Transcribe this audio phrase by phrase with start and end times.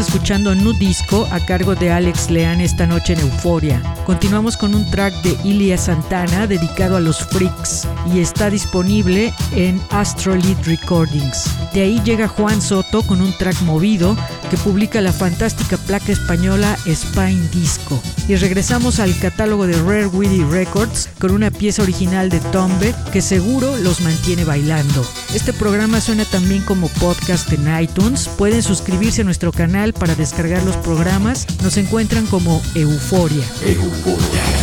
[0.00, 3.82] Escuchando Nu Disco a cargo de Alex Leán esta noche en Euforia.
[4.06, 9.80] Continuamos con un track de Ilia Santana dedicado a los freaks y está disponible en
[9.90, 11.44] Astrolith Recordings.
[11.74, 14.16] De ahí llega Juan Soto con un track movido
[14.50, 18.02] que publica la fantástica placa española Spine Disco.
[18.28, 23.22] Y regresamos al catálogo de Rare Witty Records con una pieza original de Tombe que
[23.22, 25.06] seguro los mantiene bailando.
[25.34, 28.28] Este programa suena también como podcast en iTunes.
[28.36, 31.46] Pueden suscribirse a nuestro canal para descargar los programas.
[31.62, 33.44] Nos encuentran como Euforia.
[33.64, 34.59] Euforia.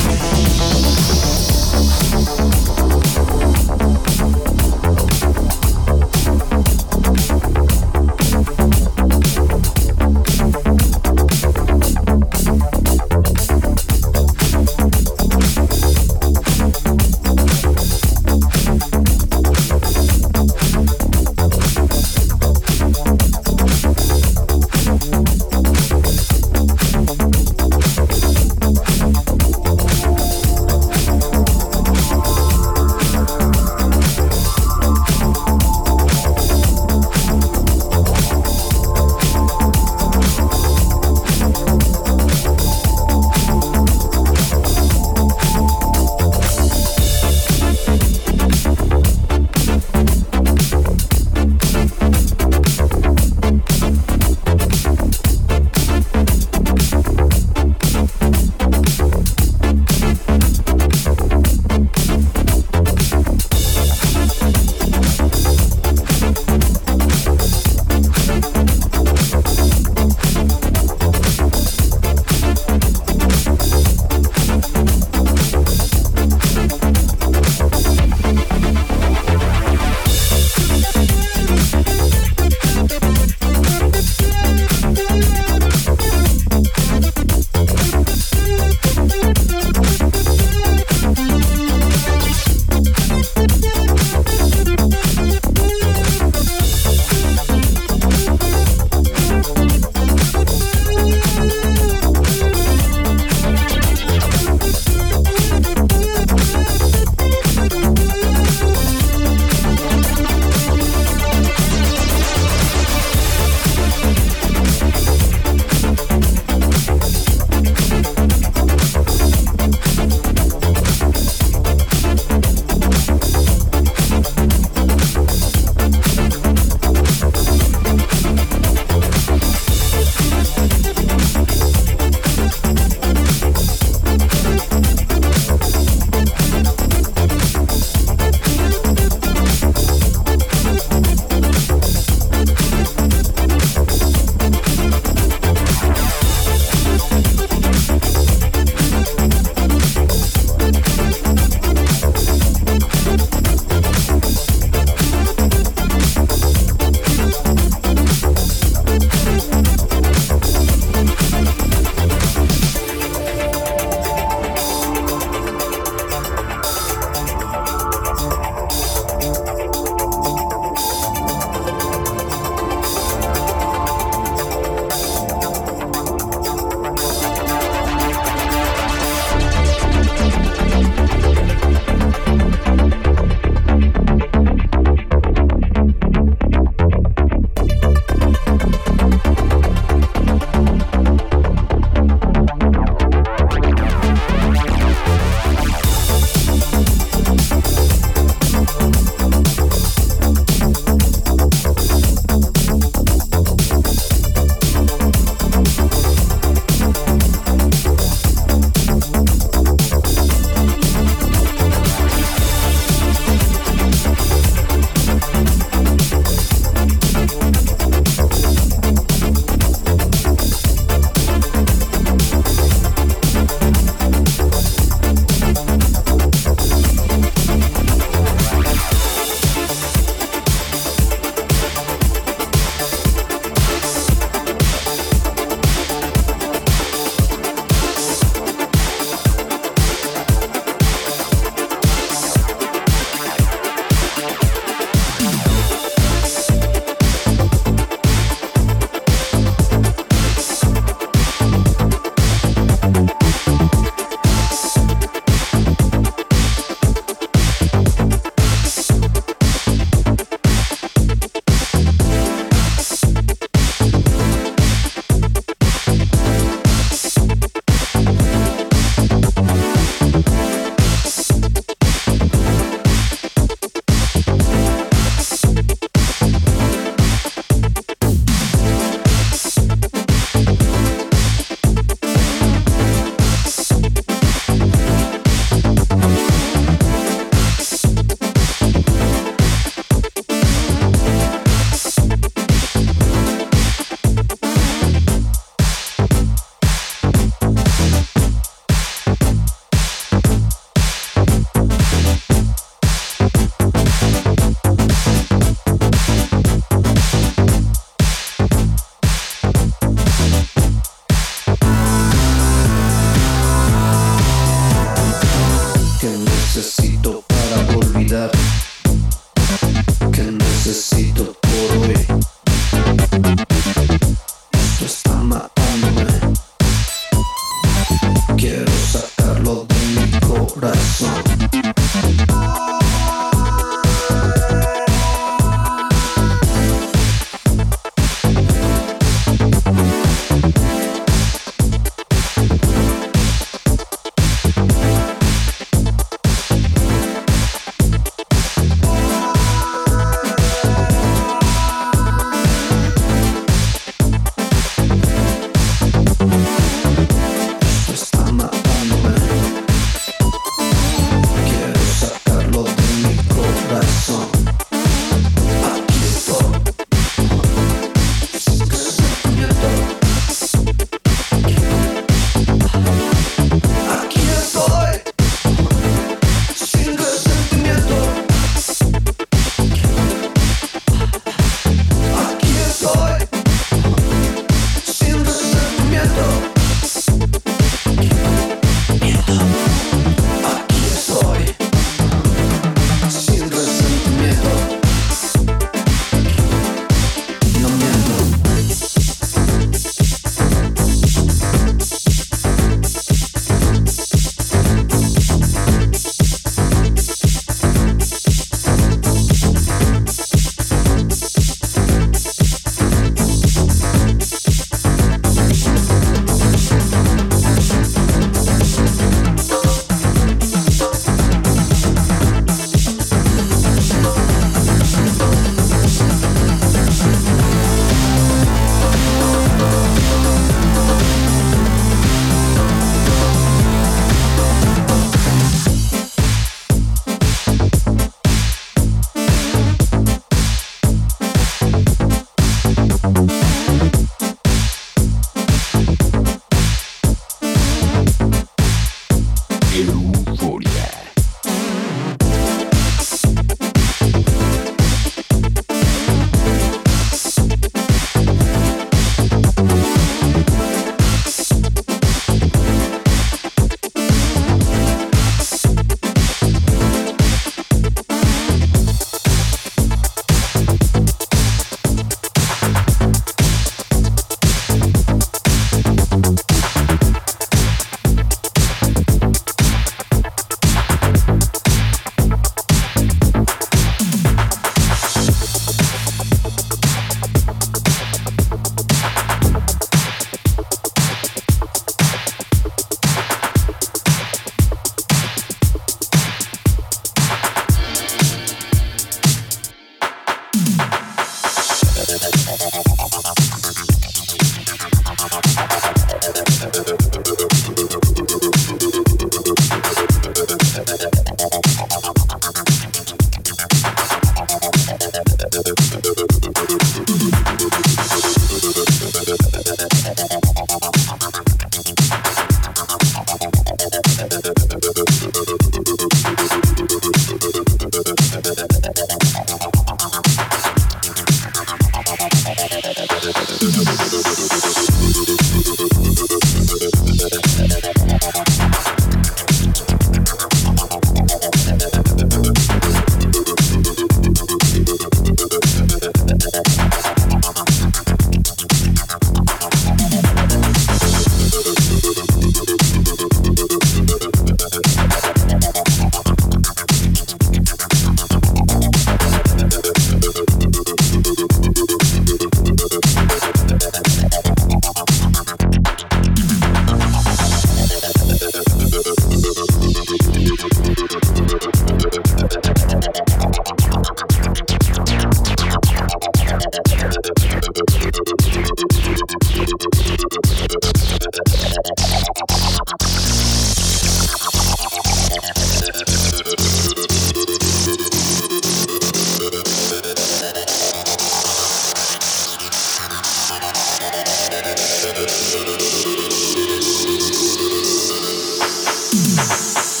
[599.41, 600.00] Peace.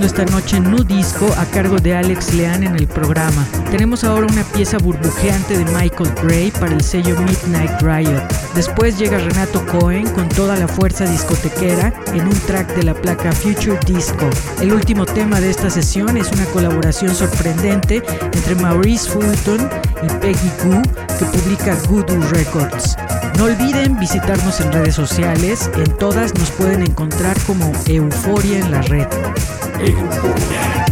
[0.00, 3.46] Esta noche Nu Disco a cargo de Alex Lean en el programa.
[3.70, 8.22] Tenemos ahora una pieza burbujeante de Michael Gray para el sello Midnight Riot.
[8.54, 13.32] Después llega Renato Cohen con toda la fuerza discotequera en un track de la placa
[13.32, 14.30] Future Disco.
[14.62, 19.68] El último tema de esta sesión es una colaboración sorprendente entre Maurice Fulton
[20.02, 20.82] y Peggy Goo
[21.18, 22.96] que publica Voodoo Records.
[23.36, 28.82] No olviden visitarnos en redes sociales, en todas nos pueden encontrar como Euforia en la
[28.82, 29.06] red.
[29.80, 30.84] Euforia.
[30.86, 30.91] ¿Qué